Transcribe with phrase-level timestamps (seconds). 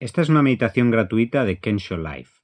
[0.00, 2.40] Esta es una meditación gratuita de Kensho Life.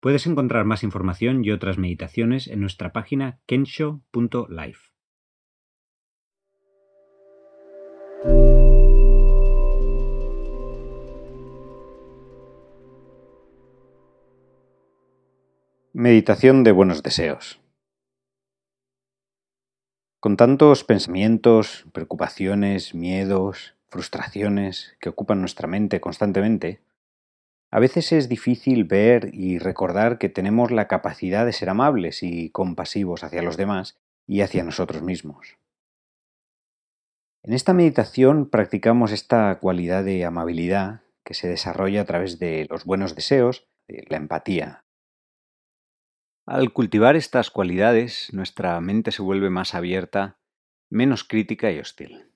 [0.00, 4.90] Puedes encontrar más información y otras meditaciones en nuestra página kensho.life.
[15.92, 17.60] Meditación de buenos deseos.
[20.18, 26.80] Con tantos pensamientos, preocupaciones, miedos, frustraciones que ocupan nuestra mente constantemente,
[27.70, 32.50] a veces es difícil ver y recordar que tenemos la capacidad de ser amables y
[32.50, 33.96] compasivos hacia los demás
[34.26, 35.58] y hacia nosotros mismos.
[37.44, 42.84] En esta meditación practicamos esta cualidad de amabilidad que se desarrolla a través de los
[42.84, 44.84] buenos deseos, de la empatía,
[46.46, 50.36] al cultivar estas cualidades, nuestra mente se vuelve más abierta,
[50.90, 52.33] menos crítica y hostil.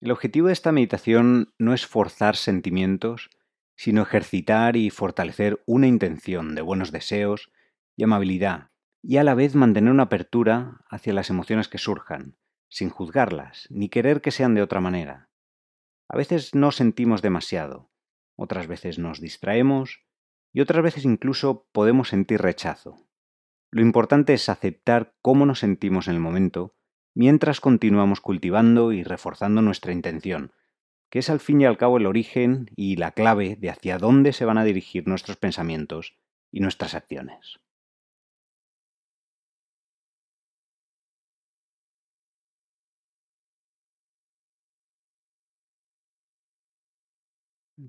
[0.00, 3.28] El objetivo de esta meditación no es forzar sentimientos,
[3.76, 7.52] sino ejercitar y fortalecer una intención de buenos deseos
[7.96, 8.70] y amabilidad,
[9.02, 12.36] y a la vez mantener una apertura hacia las emociones que surjan,
[12.68, 15.28] sin juzgarlas, ni querer que sean de otra manera.
[16.08, 17.90] A veces no sentimos demasiado,
[18.36, 20.04] otras veces nos distraemos,
[20.52, 23.06] y otras veces incluso podemos sentir rechazo.
[23.70, 26.74] Lo importante es aceptar cómo nos sentimos en el momento
[27.14, 30.52] mientras continuamos cultivando y reforzando nuestra intención,
[31.10, 34.32] que es al fin y al cabo el origen y la clave de hacia dónde
[34.32, 36.14] se van a dirigir nuestros pensamientos
[36.52, 37.60] y nuestras acciones.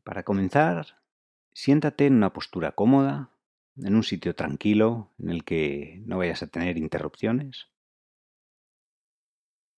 [0.04, 1.02] Para comenzar,
[1.54, 3.30] Siéntate en una postura cómoda,
[3.78, 7.68] en un sitio tranquilo en el que no vayas a tener interrupciones.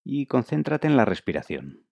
[0.05, 1.87] Y concéntrate en la respiración,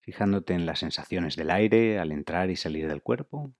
[0.00, 3.54] fijándote en las sensaciones del aire al entrar y salir del cuerpo.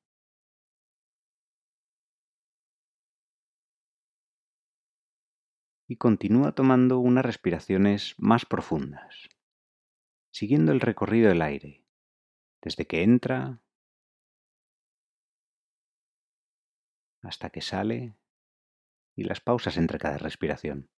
[5.86, 9.28] Y continúa tomando unas respiraciones más profundas,
[10.30, 11.84] siguiendo el recorrido del aire,
[12.62, 13.60] desde que entra
[17.20, 18.16] hasta que sale
[19.14, 20.93] y las pausas entre cada respiración.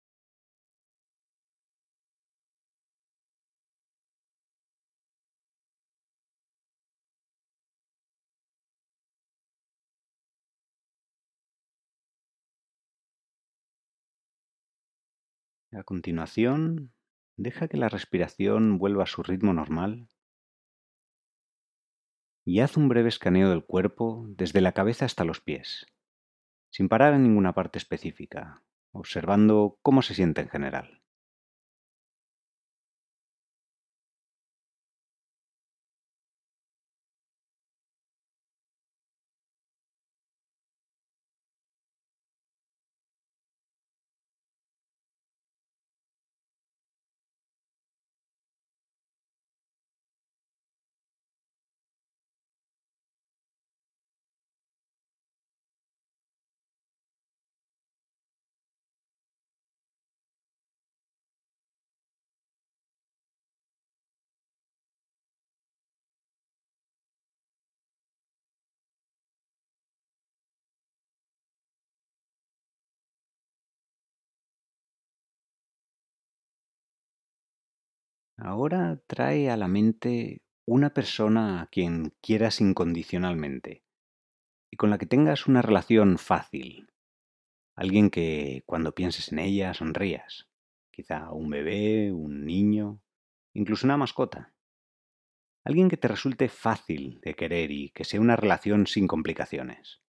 [15.77, 16.95] A continuación,
[17.37, 20.09] deja que la respiración vuelva a su ritmo normal
[22.47, 25.87] y haz un breve escaneo del cuerpo desde la cabeza hasta los pies
[26.71, 31.03] sin parar en ninguna parte específica, observando cómo se siente en general.
[78.47, 83.83] Ahora trae a la mente una persona a quien quieras incondicionalmente
[84.71, 86.93] y con la que tengas una relación fácil.
[87.75, 90.49] Alguien que cuando pienses en ella sonrías.
[90.93, 93.03] Quizá un bebé, un niño,
[93.53, 94.55] incluso una mascota.
[95.65, 100.03] Alguien que te resulte fácil de querer y que sea una relación sin complicaciones.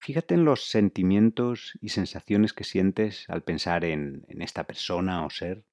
[0.00, 5.28] Fíjate en los sentimientos y sensaciones que sientes al pensar en, en esta persona o
[5.28, 5.66] ser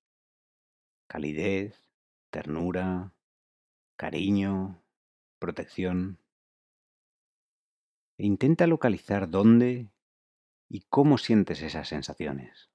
[1.09, 1.75] calidez,
[2.29, 3.11] ternura,
[3.97, 4.81] cariño,
[5.39, 6.19] protección.
[8.17, 9.89] E intenta localizar dónde
[10.69, 12.69] y cómo sientes esas sensaciones.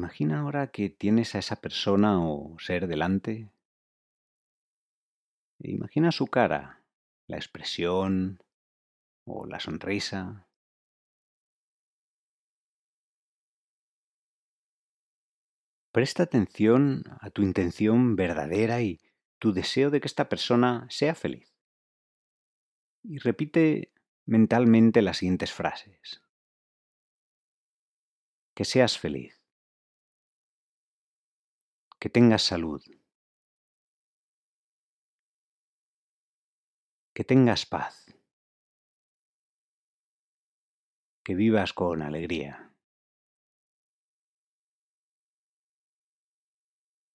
[0.00, 3.50] Imagina ahora que tienes a esa persona o ser delante.
[5.58, 6.82] Imagina su cara,
[7.26, 8.42] la expresión
[9.26, 10.48] o la sonrisa.
[15.92, 19.02] Presta atención a tu intención verdadera y
[19.38, 21.52] tu deseo de que esta persona sea feliz.
[23.02, 23.92] Y repite
[24.24, 26.22] mentalmente las siguientes frases.
[28.54, 29.39] Que seas feliz.
[32.00, 32.82] Que tengas salud.
[37.14, 38.06] Que tengas paz.
[41.22, 42.72] Que vivas con alegría.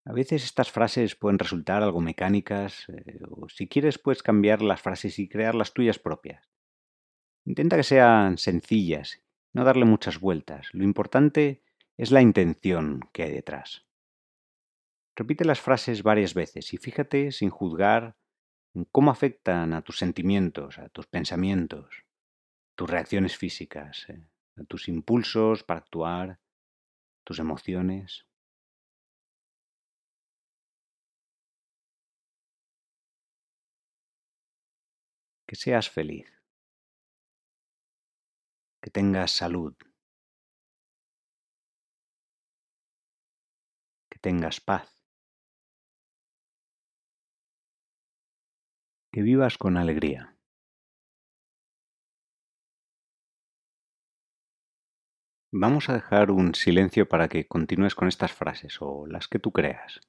[0.06, 4.80] A veces estas frases pueden resultar algo mecánicas, eh, o si quieres puedes cambiar las
[4.84, 6.48] frases y crear las tuyas propias.
[7.44, 10.68] Intenta que sean sencillas, no darle muchas vueltas.
[10.74, 11.64] Lo importante
[11.98, 13.85] es la intención que hay detrás.
[15.16, 18.18] Repite las frases varias veces y fíjate sin juzgar
[18.74, 22.04] en cómo afectan a tus sentimientos, a tus pensamientos,
[22.76, 24.28] tus reacciones físicas, eh,
[24.58, 26.40] a tus impulsos para actuar,
[27.24, 28.26] tus emociones.
[35.48, 36.28] que seas feliz,
[38.82, 39.76] que tengas salud,
[44.10, 44.95] que tengas paz,
[49.16, 50.36] que vivas con alegría.
[55.54, 59.54] Vamos a dejar un silencio para que continúes con estas frases o las que tú
[59.54, 60.02] creas.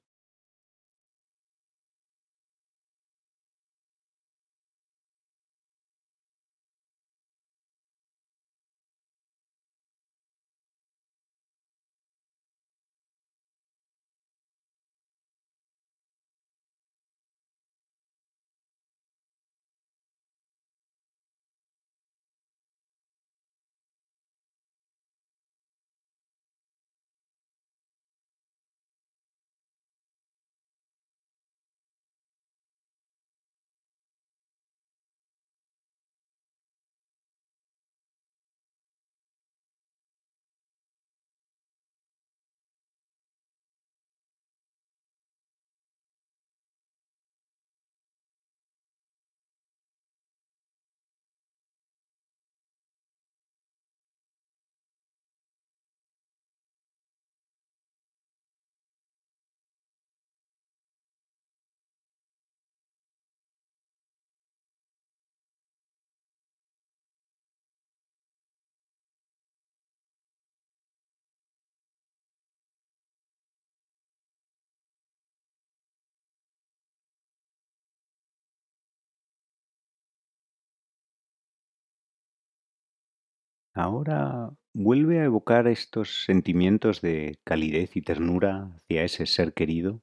[83.79, 90.03] Ahora vuelve a evocar estos sentimientos de calidez y ternura hacia ese ser querido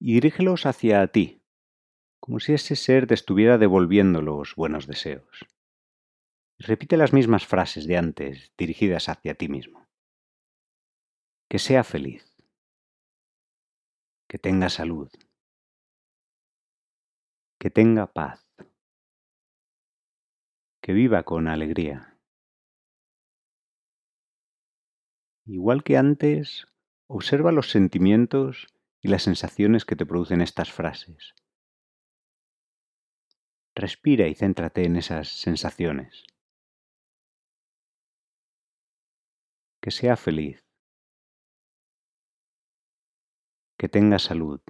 [0.00, 1.42] y dirígelos hacia ti,
[2.20, 5.46] como si ese ser te estuviera devolviendo los buenos deseos.
[6.58, 9.86] Repite las mismas frases de antes dirigidas hacia ti mismo.
[11.50, 12.34] Que sea feliz.
[14.26, 15.10] Que tenga salud.
[17.58, 18.42] Que tenga paz.
[20.80, 22.11] Que viva con alegría.
[25.44, 26.66] Igual que antes,
[27.08, 28.68] observa los sentimientos
[29.00, 31.34] y las sensaciones que te producen estas frases.
[33.74, 36.24] Respira y céntrate en esas sensaciones.
[39.80, 40.64] Que sea feliz.
[43.76, 44.60] Que tenga salud.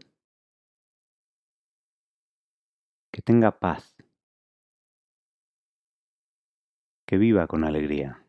[3.12, 3.94] Que tenga paz.
[7.06, 8.21] Que viva con alegría.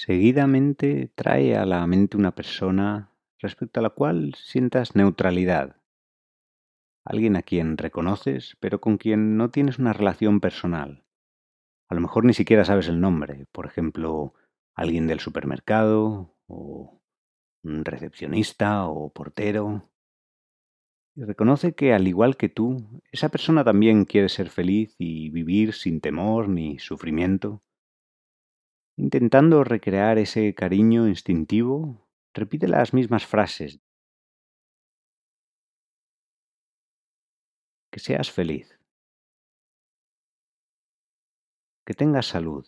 [0.00, 5.82] Seguidamente trae a la mente una persona respecto a la cual sientas neutralidad.
[7.04, 11.04] Alguien a quien reconoces, pero con quien no tienes una relación personal.
[11.88, 14.34] A lo mejor ni siquiera sabes el nombre, por ejemplo,
[14.76, 17.02] alguien del supermercado o
[17.64, 19.90] un recepcionista o portero.
[21.16, 25.72] Y reconoce que, al igual que tú, esa persona también quiere ser feliz y vivir
[25.72, 27.64] sin temor ni sufrimiento.
[28.98, 33.78] Intentando recrear ese cariño instintivo, repite las mismas frases.
[37.92, 38.76] Que seas feliz.
[41.86, 42.66] Que tengas salud.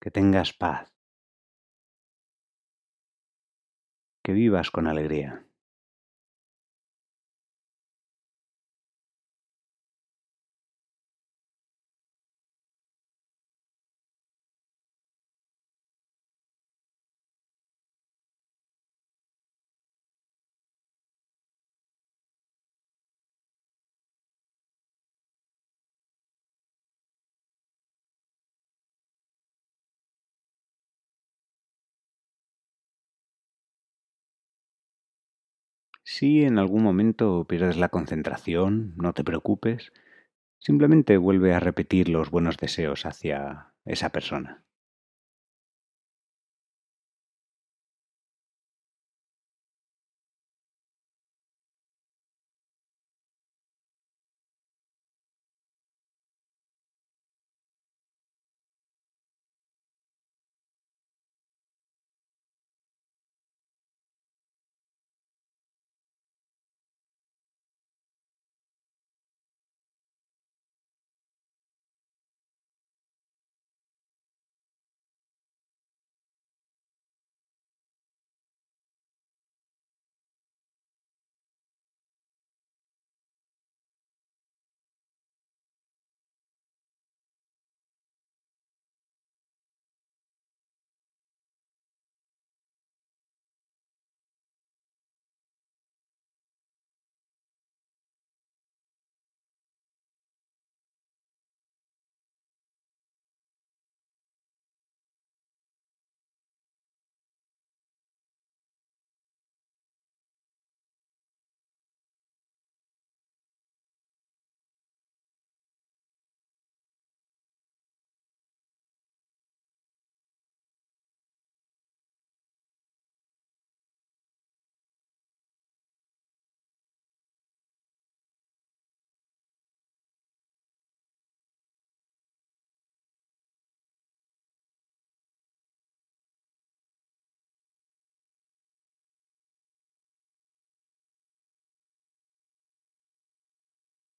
[0.00, 0.90] Que tengas paz.
[4.24, 5.49] Que vivas con alegría.
[36.12, 39.92] Si en algún momento pierdes la concentración, no te preocupes,
[40.58, 44.64] simplemente vuelve a repetir los buenos deseos hacia esa persona.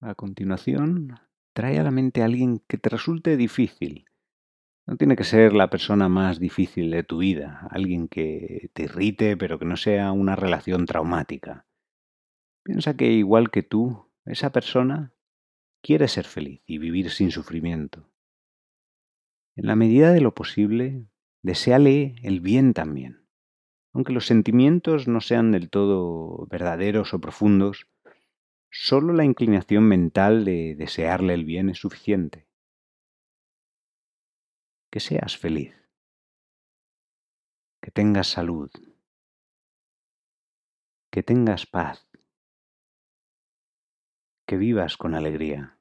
[0.04, 1.20] A continuación,
[1.52, 4.06] trae a la mente a alguien que te resulte difícil.
[4.84, 9.36] No tiene que ser la persona más difícil de tu vida, alguien que te irrite,
[9.36, 11.66] pero que no sea una relación traumática.
[12.64, 15.12] Piensa que igual que tú, esa persona
[15.82, 18.10] quiere ser feliz y vivir sin sufrimiento.
[19.54, 21.06] En la medida de lo posible,
[21.42, 23.28] deséale el bien también.
[23.92, 27.86] Aunque los sentimientos no sean del todo verdaderos o profundos,
[28.74, 32.48] Solo la inclinación mental de desearle el bien es suficiente.
[34.90, 35.74] Que seas feliz.
[37.82, 38.70] Que tengas salud.
[41.10, 42.08] Que tengas paz.
[44.46, 45.78] Que vivas con alegría.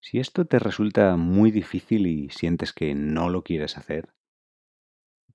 [0.00, 4.12] Si esto te resulta muy difícil y sientes que no lo quieres hacer,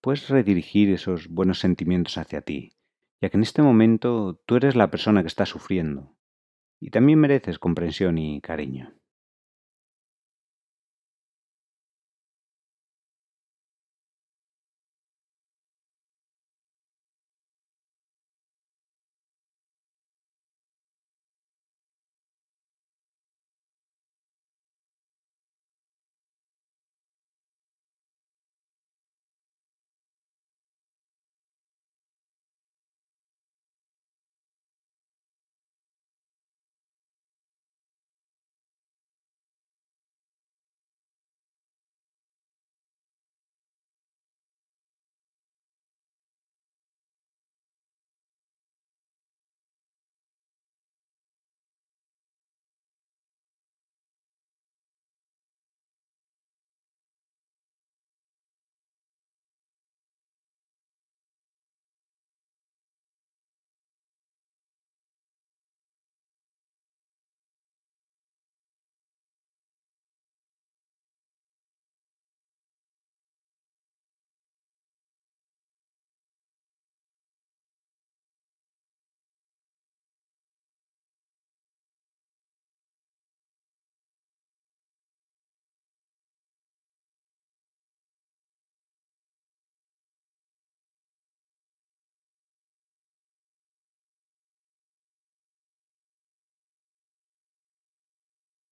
[0.02, 2.76] puedes redirigir esos buenos sentimientos hacia ti
[3.22, 6.18] ya que en este momento tú eres la persona que está sufriendo
[6.80, 8.96] y también mereces comprensión y cariño.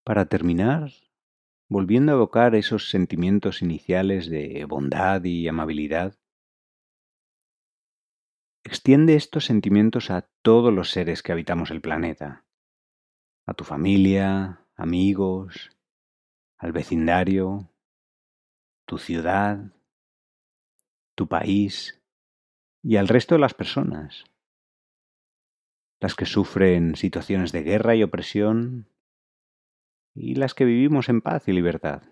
[0.09, 0.89] Para terminar,
[1.67, 6.17] volviendo a evocar esos sentimientos iniciales de bondad y amabilidad,
[8.63, 12.43] extiende estos sentimientos a todos los seres que habitamos el planeta,
[13.45, 15.69] a tu familia, amigos,
[16.57, 17.69] al vecindario,
[18.87, 19.59] tu ciudad,
[21.13, 22.01] tu país
[22.81, 24.23] y al resto de las personas,
[25.99, 28.87] las que sufren situaciones de guerra y opresión
[30.19, 32.03] y las que vivimos en paz y libertad.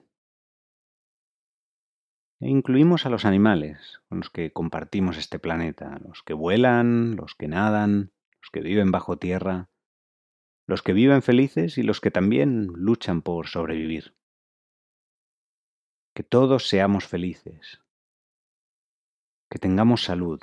[2.40, 7.36] E incluimos a los animales con los que compartimos este planeta, los que vuelan, los
[7.36, 9.70] que nadan, los que viven bajo tierra,
[10.68, 14.16] los que viven felices y los que también luchan por sobrevivir.
[16.16, 17.82] Que todos seamos felices,
[19.50, 20.40] que tengamos salud,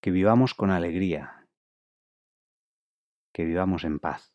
[0.00, 1.46] que vivamos con alegría,
[3.32, 4.32] que vivamos en paz.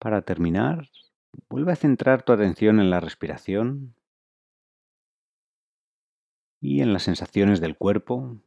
[0.00, 0.88] Para terminar,
[1.50, 3.94] vuelve a centrar tu atención en la respiración
[6.58, 8.40] y en las sensaciones del cuerpo.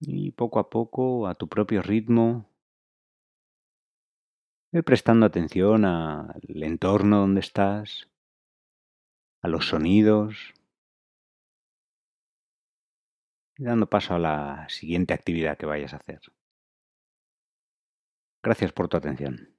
[0.00, 2.48] Y poco a poco, a tu propio ritmo,
[4.72, 8.08] ve prestando atención al entorno donde estás,
[9.42, 10.54] a los sonidos,
[13.62, 16.20] y dando paso a la siguiente actividad que vayas a hacer.
[18.42, 19.51] Gracias por tu atención.